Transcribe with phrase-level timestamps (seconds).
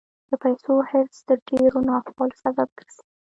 [0.29, 3.01] د پیسو حرص د ډېرو ناخوالو سبب ګرځي.